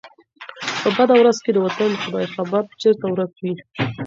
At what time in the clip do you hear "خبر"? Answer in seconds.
2.35-2.63